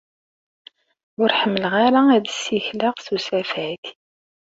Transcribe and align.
Ur 1.21 1.29
ḥemmleɣ 1.39 1.73
ara 1.85 2.01
ad 2.15 2.25
ssikleɣ 2.33 2.95
s 2.99 3.07
usafag. 3.15 3.83